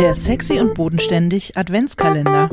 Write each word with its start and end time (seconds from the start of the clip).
Der 0.00 0.14
sexy 0.14 0.58
und 0.58 0.72
bodenständig 0.72 1.58
Adventskalender. 1.58 2.48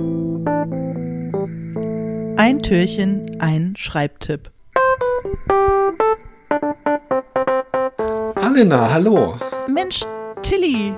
Ein 2.35 2.61
Türchen, 2.61 3.39
ein 3.39 3.73
Schreibtipp. 3.77 4.51
Alena, 8.35 8.91
hallo. 8.91 9.37
Mensch, 9.73 10.01
Tilly, 10.41 10.93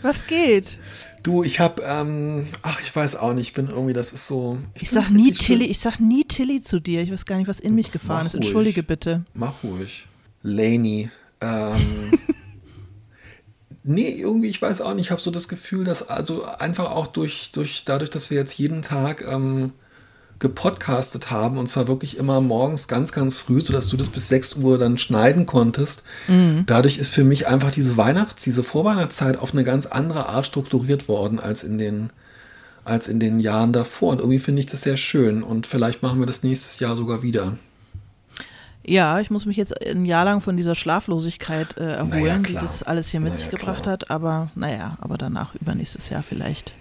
was 0.00 0.26
geht? 0.26 0.78
Du, 1.22 1.42
ich 1.42 1.60
hab, 1.60 1.82
ähm, 1.86 2.46
ach, 2.62 2.80
ich 2.80 2.96
weiß 2.96 3.16
auch 3.16 3.34
nicht, 3.34 3.48
ich 3.48 3.52
bin 3.52 3.68
irgendwie, 3.68 3.92
das 3.92 4.14
ist 4.14 4.26
so. 4.26 4.56
Ich, 4.76 4.84
ich 4.84 4.90
sag 4.90 5.10
nie 5.10 5.32
Tilly, 5.32 5.66
ich 5.66 5.80
sag 5.80 6.00
nie 6.00 6.24
Tilly 6.24 6.62
zu 6.62 6.80
dir. 6.80 7.02
Ich 7.02 7.12
weiß 7.12 7.26
gar 7.26 7.36
nicht, 7.36 7.46
was 7.48 7.60
in 7.60 7.74
mich 7.74 7.92
gefahren 7.92 8.20
Mach 8.20 8.26
ist. 8.28 8.34
Entschuldige 8.36 8.80
ruhig. 8.80 8.88
bitte. 8.88 9.26
Mach 9.34 9.62
ruhig. 9.62 10.06
Laney. 10.42 11.10
Ähm, 11.42 12.09
nee, 13.90 14.10
irgendwie, 14.10 14.48
ich 14.48 14.62
weiß 14.62 14.80
auch 14.80 14.94
nicht, 14.94 15.06
ich 15.06 15.10
habe 15.10 15.20
so 15.20 15.30
das 15.30 15.48
Gefühl, 15.48 15.84
dass 15.84 16.08
also 16.08 16.44
einfach 16.44 16.90
auch 16.92 17.06
durch, 17.06 17.50
durch 17.52 17.84
dadurch, 17.84 18.10
dass 18.10 18.30
wir 18.30 18.38
jetzt 18.38 18.58
jeden 18.58 18.82
Tag 18.82 19.24
ähm, 19.26 19.72
gepodcastet 20.38 21.30
haben 21.30 21.58
und 21.58 21.68
zwar 21.68 21.86
wirklich 21.86 22.16
immer 22.16 22.40
morgens 22.40 22.88
ganz, 22.88 23.12
ganz 23.12 23.36
früh, 23.36 23.60
sodass 23.60 23.88
du 23.88 23.96
das 23.96 24.08
bis 24.08 24.28
6 24.28 24.56
Uhr 24.56 24.78
dann 24.78 24.96
schneiden 24.96 25.44
konntest. 25.44 26.02
Dadurch 26.66 26.96
ist 26.98 27.10
für 27.10 27.24
mich 27.24 27.46
einfach 27.46 27.70
diese 27.70 27.96
Weihnachts-, 27.96 28.44
diese 28.44 28.62
Vorweihnachtszeit 28.62 29.38
auf 29.38 29.52
eine 29.52 29.64
ganz 29.64 29.86
andere 29.86 30.28
Art 30.30 30.46
strukturiert 30.46 31.08
worden 31.08 31.38
als 31.38 31.62
in 31.62 31.76
den, 31.76 32.10
als 32.84 33.06
in 33.06 33.20
den 33.20 33.38
Jahren 33.38 33.74
davor. 33.74 34.12
Und 34.12 34.20
irgendwie 34.20 34.38
finde 34.38 34.60
ich 34.60 34.66
das 34.66 34.82
sehr 34.82 34.96
schön 34.96 35.42
und 35.42 35.66
vielleicht 35.66 36.02
machen 36.02 36.20
wir 36.20 36.26
das 36.26 36.42
nächstes 36.42 36.80
Jahr 36.80 36.96
sogar 36.96 37.22
wieder. 37.22 37.58
Ja, 38.90 39.20
ich 39.20 39.30
muss 39.30 39.46
mich 39.46 39.56
jetzt 39.56 39.80
ein 39.86 40.04
Jahr 40.04 40.24
lang 40.24 40.40
von 40.40 40.56
dieser 40.56 40.74
Schlaflosigkeit 40.74 41.76
äh, 41.78 41.92
erholen, 41.92 42.10
Naja, 42.10 42.38
die 42.38 42.54
das 42.54 42.82
alles 42.82 43.08
hier 43.08 43.20
mit 43.20 43.34
Naja, 43.34 43.44
sich 43.44 43.50
gebracht 43.50 43.82
klar. 43.84 43.92
hat. 43.92 44.10
Aber 44.10 44.50
naja, 44.56 44.98
aber 45.00 45.16
danach 45.16 45.54
übernächstes 45.54 46.08
Jahr 46.08 46.24
vielleicht. 46.24 46.74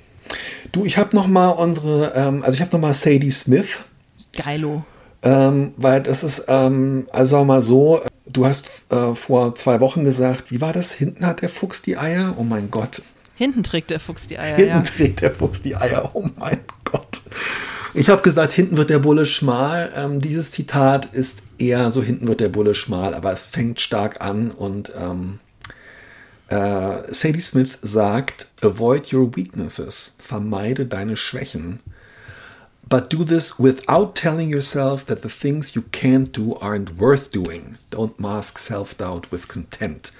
Du, 0.72 0.86
ich 0.86 0.98
habe 0.98 1.16
noch 1.16 1.28
mal 1.28 1.50
unsere, 1.50 2.14
ähm, 2.16 2.42
also 2.42 2.56
ich 2.56 2.61
habe 2.61 2.72
noch 2.72 2.80
mal 2.81 2.95
Sadie 2.95 3.30
Smith, 3.30 3.81
Geilo. 4.36 4.84
ähm, 5.22 5.73
weil 5.78 6.02
das 6.02 6.23
ist, 6.23 6.45
ähm, 6.47 7.08
also 7.11 7.38
sag 7.38 7.45
mal 7.45 7.61
so, 7.61 8.02
du 8.25 8.45
hast 8.47 8.67
äh, 8.89 9.14
vor 9.14 9.53
zwei 9.53 9.80
Wochen 9.80 10.03
gesagt, 10.03 10.50
wie 10.50 10.62
war 10.62 10.73
das? 10.73 10.94
Hinten 10.94 11.28
hat 11.28 11.44
der 11.44 11.50
Fuchs 11.50 11.84
die 11.84 11.95
Eier? 11.95 12.34
Oh 12.38 12.44
mein 12.44 12.72
Gott. 12.72 13.03
Hinten 13.36 13.62
trägt 13.62 13.91
der 13.91 14.00
Fuchs 14.00 14.25
die 14.28 14.39
Eier. 14.39 14.56
Hinten 14.56 14.78
ja. 14.78 14.81
trägt 14.81 15.22
der 15.22 15.31
Fuchs 15.31 15.62
die 15.62 15.75
Eier. 15.75 16.09
Oh 16.14 16.28
mein 16.38 16.58
Gott. 16.66 16.78
Ich 17.94 18.09
habe 18.09 18.22
gesagt, 18.22 18.54
hinten 18.54 18.78
wird 18.78 18.92
der 18.92 19.00
Bulle 19.00 19.26
schmal. 19.26 19.92
Ähm, 19.95 20.22
dieses 20.22 20.52
Zitat 20.52 21.08
ist 21.08 21.44
eher 21.58 21.92
so, 21.92 22.04
hinten 22.04 22.28
wird 22.28 22.40
der 22.40 22.50
Bulle 22.50 22.76
schmal, 22.76 23.16
aber 23.16 23.34
es 23.34 23.48
fängt 23.48 23.81
stark 23.81 24.22
an 24.22 24.52
und 24.52 24.92
ähm, 24.96 25.40
äh, 26.50 27.12
Sadie 27.12 27.40
Smith 27.40 27.80
sagt, 27.81 28.48
avoid 28.62 29.12
your 29.12 29.36
weaknesses, 29.36 30.16
vermeide 30.20 30.86
deine 30.86 31.18
Schwächen. 31.18 31.80
But 32.88 33.12
do 33.14 33.23
this 33.23 33.59
without 33.59 34.16
telling 34.16 34.50
yourself 34.50 35.06
that 35.06 35.22
the 35.22 35.30
things 35.30 35.76
you 35.76 35.84
can't 35.92 36.31
do 36.31 36.58
aren't 36.59 37.00
worth 37.00 37.31
doing. 37.31 37.78
Don't 37.92 38.20
mask 38.20 38.58
self-doubt 38.58 39.31
with 39.31 39.48
contempt. 39.48 40.12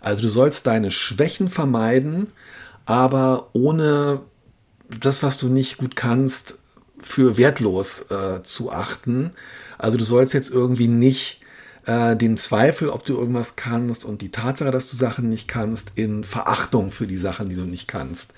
Also 0.00 0.22
du 0.22 0.28
sollst 0.28 0.66
deine 0.66 0.90
Schwächen 0.90 1.48
vermeiden, 1.48 2.28
aber 2.84 3.48
ohne 3.54 4.20
das, 4.88 5.22
was 5.22 5.38
du 5.38 5.48
nicht 5.48 5.78
gut 5.78 5.96
kannst, 5.96 6.58
für 7.02 7.36
wertlos 7.36 8.06
äh, 8.10 8.42
zu 8.42 8.72
achten. 8.72 9.32
Also 9.78 9.98
du 9.98 10.04
sollst 10.04 10.34
jetzt 10.34 10.50
irgendwie 10.50 10.88
nicht 10.88 11.40
äh, 11.86 12.16
den 12.16 12.36
Zweifel, 12.36 12.90
ob 12.90 13.04
du 13.04 13.16
irgendwas 13.16 13.56
kannst 13.56 14.04
und 14.04 14.20
die 14.20 14.30
Tatsache, 14.30 14.70
dass 14.70 14.90
du 14.90 14.96
Sachen 14.96 15.28
nicht 15.28 15.48
kannst, 15.48 15.92
in 15.94 16.24
Verachtung 16.24 16.90
für 16.90 17.06
die 17.06 17.16
Sachen, 17.16 17.48
die 17.48 17.56
du 17.56 17.64
nicht 17.64 17.88
kannst, 17.88 18.34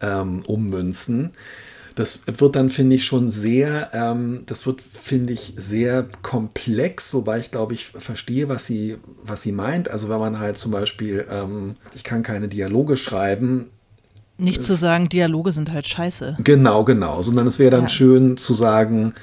ähm, 0.00 0.42
ummünzen. 0.46 1.32
Das 1.94 2.20
wird 2.26 2.56
dann, 2.56 2.70
finde 2.70 2.96
ich, 2.96 3.04
schon 3.04 3.32
sehr, 3.32 3.90
ähm, 3.92 4.44
das 4.46 4.66
wird, 4.66 4.80
finde 4.80 5.32
ich, 5.32 5.54
sehr 5.56 6.06
komplex, 6.22 7.12
wobei 7.12 7.38
ich 7.38 7.50
glaube, 7.50 7.74
ich 7.74 7.86
verstehe, 7.86 8.48
was 8.48 8.66
sie, 8.66 8.96
was 9.22 9.42
sie 9.42 9.52
meint. 9.52 9.90
Also 9.90 10.08
wenn 10.08 10.18
man 10.18 10.38
halt 10.38 10.58
zum 10.58 10.72
Beispiel, 10.72 11.26
ähm, 11.28 11.74
ich 11.94 12.04
kann 12.04 12.22
keine 12.22 12.48
Dialoge 12.48 12.96
schreiben, 12.96 13.70
Nicht 14.38 14.64
zu 14.64 14.74
sagen, 14.74 15.08
Dialoge 15.08 15.52
sind 15.52 15.72
halt 15.72 15.86
scheiße. 15.86 16.36
Genau, 16.42 16.84
genau. 16.84 17.22
Sondern 17.22 17.46
es 17.46 17.58
wäre 17.58 17.70
dann 17.70 17.82
Ja. 17.82 17.88
schön 17.88 18.36
zu 18.36 18.54
sagen, 18.54 19.14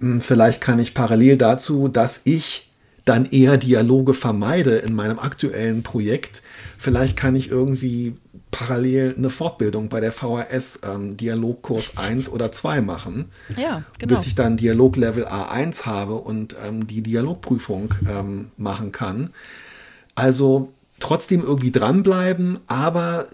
hm, 0.00 0.20
vielleicht 0.20 0.60
kann 0.60 0.78
ich 0.78 0.94
parallel 0.94 1.36
dazu, 1.36 1.88
dass 1.88 2.22
ich 2.24 2.70
dann 3.04 3.26
eher 3.26 3.58
Dialoge 3.58 4.14
vermeide 4.14 4.76
in 4.76 4.94
meinem 4.94 5.18
aktuellen 5.18 5.82
Projekt, 5.82 6.42
vielleicht 6.78 7.16
kann 7.18 7.36
ich 7.36 7.50
irgendwie 7.50 8.14
parallel 8.50 9.14
eine 9.18 9.28
Fortbildung 9.30 9.88
bei 9.90 10.00
der 10.00 10.12
VHS 10.12 10.78
ähm, 10.84 11.16
Dialogkurs 11.16 11.98
1 11.98 12.30
oder 12.30 12.50
2 12.52 12.80
machen, 12.80 13.26
Ja, 13.58 13.82
genau. 13.98 14.14
bis 14.14 14.26
ich 14.26 14.36
dann 14.36 14.56
Dialoglevel 14.56 15.26
A1 15.26 15.84
habe 15.84 16.14
und 16.14 16.56
ähm, 16.64 16.86
die 16.86 17.02
Dialogprüfung 17.02 17.92
ähm, 18.08 18.52
machen 18.56 18.92
kann. 18.92 19.30
Also 20.14 20.72
trotzdem 21.00 21.42
irgendwie 21.42 21.72
dranbleiben, 21.72 22.58
aber 22.68 23.26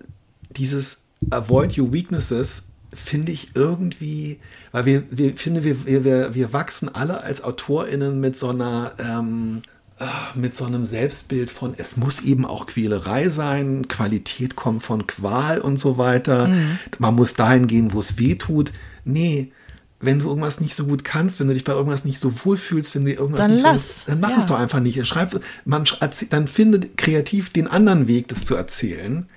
dieses 0.57 1.03
Avoid 1.31 1.77
Your 1.79 1.93
Weaknesses 1.93 2.69
finde 2.93 3.33
ich 3.33 3.51
irgendwie, 3.55 4.39
weil 4.73 4.85
wir, 4.87 5.03
wir 5.11 5.37
finde, 5.37 5.63
wir, 5.65 5.87
wir, 5.87 6.05
wir, 6.05 6.35
wir 6.35 6.53
wachsen 6.53 6.89
alle 6.89 7.23
als 7.23 7.43
AutorInnen 7.45 8.19
mit 8.21 8.37
so 8.39 8.49
einer, 8.49 8.93
ähm, 8.99 9.63
ah, 9.99 10.09
mit 10.35 10.57
so 10.57 10.65
einem 10.65 10.87
Selbstbild 10.87 11.51
von, 11.51 11.75
es 11.77 11.97
muss 11.97 12.21
eben 12.23 12.45
auch 12.45 12.67
Quälerei 12.67 13.29
sein, 13.29 13.87
Qualität 13.87 14.57
kommt 14.57 14.83
von 14.83 15.07
Qual 15.07 15.61
und 15.61 15.79
so 15.79 15.99
weiter. 15.99 16.49
Mhm. 16.49 16.79
Man 16.99 17.15
muss 17.15 17.35
dahin 17.35 17.67
gehen, 17.69 17.93
wo 17.93 18.01
es 18.01 18.19
weh 18.19 18.35
tut. 18.35 18.73
Nee, 19.05 19.53
wenn 20.01 20.19
du 20.19 20.29
irgendwas 20.29 20.61
nicht 20.61 20.75
so 20.75 20.87
gut 20.87 21.05
kannst, 21.05 21.39
wenn 21.39 21.47
du 21.49 21.55
dich 21.55 21.65
bei 21.65 21.73
irgendwas 21.75 22.05
nicht 22.07 22.19
so 22.19 22.33
wohl 22.45 22.57
fühlst, 22.57 22.95
wenn 22.95 23.05
du 23.05 23.13
irgendwas 23.13 23.41
Dann 23.41 23.53
nicht 23.55 23.63
lass. 23.63 24.05
so, 24.05 24.11
dann 24.11 24.21
mach 24.21 24.31
Ja. 24.31 24.39
es 24.39 24.47
doch 24.47 24.59
einfach 24.59 24.81
nicht. 24.81 25.07
Schreib, 25.07 25.41
man, 25.67 25.85
dann 26.31 26.49
finde 26.49 26.89
kreativ 26.97 27.51
den 27.51 27.69
anderen 27.69 28.09
Weg, 28.09 28.29
das 28.29 28.45
zu 28.45 28.57
erzählen. 28.57 29.29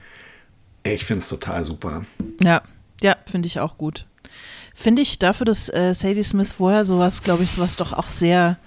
Ich 0.83 1.05
finde 1.05 1.19
es 1.19 1.29
total 1.29 1.63
super. 1.63 2.03
Ja, 2.41 2.61
ja, 3.01 3.15
finde 3.25 3.47
ich 3.47 3.59
auch 3.59 3.77
gut. 3.77 4.05
Finde 4.75 5.01
ich 5.01 5.19
dafür, 5.19 5.45
dass 5.45 5.69
äh, 5.69 5.93
Sadie 5.93 6.23
Smith 6.23 6.49
vorher 6.49 6.83
sowas, 6.83 7.21
glaube 7.23 7.43
ich, 7.43 7.51
sowas 7.51 7.75
doch 7.75 7.93
auch 7.93 8.07
sehr, 8.07 8.57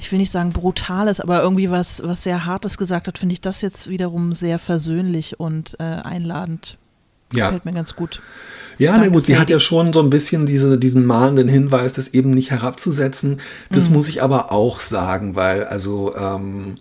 ich 0.00 0.10
will 0.10 0.18
nicht 0.18 0.30
sagen 0.30 0.50
brutales, 0.50 1.20
aber 1.20 1.42
irgendwie 1.42 1.70
was, 1.70 2.02
was 2.02 2.22
sehr 2.22 2.46
Hartes 2.46 2.78
gesagt 2.78 3.06
hat, 3.06 3.18
finde 3.18 3.34
ich 3.34 3.40
das 3.40 3.60
jetzt 3.60 3.88
wiederum 3.88 4.32
sehr 4.32 4.58
versöhnlich 4.58 5.38
und 5.38 5.76
äh, 5.78 5.82
einladend. 5.84 6.78
Ja. 7.32 7.46
Gefällt 7.46 7.64
mir 7.64 7.74
ganz 7.74 7.94
gut. 7.94 8.20
Ja, 8.78 8.96
na 8.96 9.06
gut, 9.08 9.24
sie 9.26 9.38
hat 9.38 9.50
ja 9.50 9.60
schon 9.60 9.92
so 9.92 10.00
ein 10.00 10.10
bisschen 10.10 10.46
diese, 10.46 10.78
diesen 10.78 11.04
mahnenden 11.06 11.48
Hinweis, 11.48 11.92
das 11.92 12.08
eben 12.08 12.30
nicht 12.30 12.50
herabzusetzen. 12.50 13.40
Das 13.70 13.88
Mhm. 13.88 13.94
muss 13.96 14.08
ich 14.08 14.22
aber 14.22 14.50
auch 14.50 14.80
sagen, 14.80 15.36
weil 15.36 15.64
also 15.64 16.16
ähm, 16.16 16.76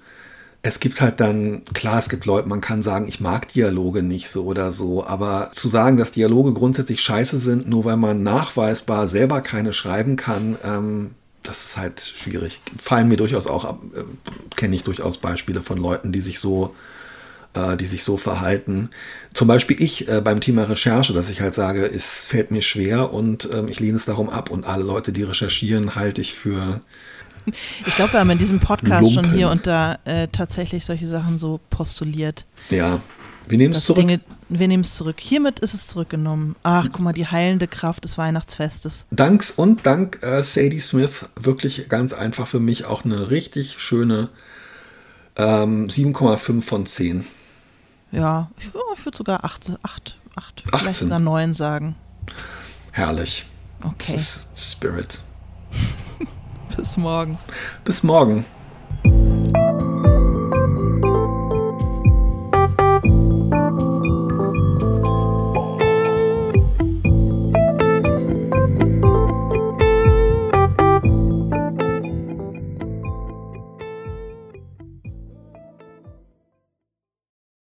es 0.61 0.79
gibt 0.79 0.99
halt 0.99 1.19
dann, 1.19 1.63
klar, 1.73 1.99
es 1.99 2.09
gibt 2.09 2.25
Leute, 2.25 2.49
man 2.49 2.59
kann 2.59 2.83
sagen, 2.83 3.07
ich 3.07 3.21
mag 3.21 3.47
Dialoge 3.47 4.03
nicht 4.03 4.29
so 4.29 4.43
oder 4.43 4.73
so, 4.73 5.05
aber 5.05 5.51
zu 5.53 5.69
sagen, 5.69 5.97
dass 5.97 6.11
Dialoge 6.11 6.53
grundsätzlich 6.53 7.01
scheiße 7.01 7.37
sind, 7.37 7.69
nur 7.69 7.85
weil 7.85 7.97
man 7.97 8.23
nachweisbar 8.23 9.07
selber 9.07 9.41
keine 9.41 9.71
schreiben 9.71 10.17
kann, 10.17 10.57
ähm, 10.63 11.11
das 11.43 11.63
ist 11.65 11.77
halt 11.77 12.01
schwierig. 12.01 12.61
Fallen 12.77 13.07
mir 13.07 13.15
durchaus 13.15 13.47
auch, 13.47 13.65
äh, 13.65 14.03
kenne 14.57 14.75
ich 14.75 14.83
durchaus 14.83 15.17
Beispiele 15.17 15.61
von 15.61 15.77
Leuten, 15.77 16.11
die 16.11 16.21
sich 16.21 16.39
so 16.39 16.75
äh, 17.53 17.77
die 17.77 17.85
sich 17.85 18.03
so 18.03 18.17
verhalten. 18.17 18.89
Zum 19.33 19.47
Beispiel 19.47 19.81
ich 19.81 20.07
äh, 20.07 20.21
beim 20.21 20.41
Thema 20.41 20.63
Recherche, 20.63 21.13
dass 21.13 21.29
ich 21.29 21.41
halt 21.41 21.55
sage, 21.55 21.85
es 21.85 22.25
fällt 22.25 22.51
mir 22.51 22.61
schwer 22.61 23.13
und 23.13 23.49
ähm, 23.53 23.67
ich 23.67 23.79
lehne 23.79 23.97
es 23.97 24.05
darum 24.05 24.29
ab. 24.29 24.51
Und 24.51 24.65
alle 24.65 24.83
Leute, 24.83 25.11
die 25.11 25.23
recherchieren, 25.23 25.95
halte 25.95 26.21
ich 26.21 26.33
für 26.33 26.81
Ich 27.85 27.95
glaube, 27.95 28.13
wir 28.13 28.19
haben 28.19 28.29
in 28.29 28.37
diesem 28.37 28.59
Podcast 28.59 29.13
schon 29.13 29.23
Lumpen. 29.23 29.37
hier 29.37 29.49
und 29.49 29.67
da 29.67 29.99
äh, 30.05 30.27
tatsächlich 30.27 30.85
solche 30.85 31.07
Sachen 31.07 31.37
so 31.37 31.59
postuliert. 31.69 32.45
ja. 32.69 32.99
Wir 33.47 33.57
nehmen 33.57 33.73
es 33.73 33.85
zurück. 33.85 33.97
Dinge, 33.97 34.21
wir 34.49 34.67
nehmen 34.67 34.83
es 34.83 34.95
zurück. 34.95 35.15
Hiermit 35.19 35.59
ist 35.59 35.73
es 35.73 35.87
zurückgenommen. 35.87 36.55
Ach, 36.61 36.85
guck 36.91 37.01
mal, 37.01 37.13
die 37.13 37.25
heilende 37.25 37.67
Kraft 37.67 38.03
des 38.03 38.15
Weihnachtsfestes. 38.15 39.07
Danks 39.09 39.49
und 39.49 39.87
dank 39.87 40.19
äh, 40.21 40.43
Sadie 40.43 40.79
Smith 40.79 41.25
wirklich 41.35 41.89
ganz 41.89 42.13
einfach 42.13 42.45
für 42.45 42.59
mich 42.59 42.85
auch 42.85 43.05
eine 43.05 43.31
richtig 43.31 43.79
schöne 43.79 44.29
ähm, 45.35 45.87
7,5 45.87 46.61
von 46.61 46.85
10. 46.85 47.25
Ja, 48.11 48.51
ich, 48.59 48.67
ich 48.67 49.05
würde 49.05 49.17
sogar 49.17 49.43
8, 49.43 49.73
8, 49.81 50.17
8 50.35 50.61
vielleicht 50.67 50.85
18. 50.85 50.93
sogar 51.07 51.19
9 51.19 51.53
sagen. 51.55 51.95
Herrlich. 52.91 53.45
Okay, 53.81 54.13
Das 54.13 54.47
ist 54.53 54.73
Spirit. 54.73 55.19
Bis 56.79 56.97
morgen. 56.97 57.37
Bis 57.83 58.03
morgen. 58.03 58.45